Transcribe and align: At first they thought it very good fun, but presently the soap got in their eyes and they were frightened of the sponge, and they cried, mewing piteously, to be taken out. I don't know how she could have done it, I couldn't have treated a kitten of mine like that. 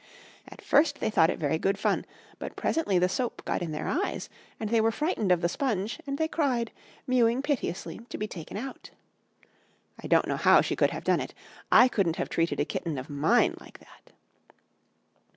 At 0.47 0.63
first 0.63 0.99
they 0.99 1.11
thought 1.11 1.29
it 1.29 1.37
very 1.37 1.59
good 1.59 1.77
fun, 1.77 2.05
but 2.39 2.55
presently 2.55 2.97
the 2.97 3.07
soap 3.07 3.45
got 3.45 3.61
in 3.61 3.69
their 3.71 3.87
eyes 3.87 4.29
and 4.59 4.71
they 4.71 4.81
were 4.81 4.91
frightened 4.91 5.31
of 5.31 5.41
the 5.41 5.47
sponge, 5.47 5.99
and 6.07 6.17
they 6.17 6.27
cried, 6.27 6.71
mewing 7.05 7.43
piteously, 7.43 7.99
to 8.09 8.17
be 8.17 8.27
taken 8.27 8.57
out. 8.57 8.89
I 10.03 10.07
don't 10.07 10.27
know 10.27 10.37
how 10.37 10.61
she 10.61 10.75
could 10.75 10.89
have 10.89 11.03
done 11.03 11.21
it, 11.21 11.35
I 11.71 11.87
couldn't 11.87 12.15
have 12.15 12.29
treated 12.29 12.59
a 12.59 12.65
kitten 12.65 12.97
of 12.97 13.11
mine 13.11 13.55
like 13.59 13.77
that. 13.77 14.11